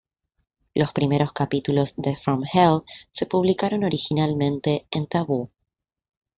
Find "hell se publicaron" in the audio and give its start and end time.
2.51-3.83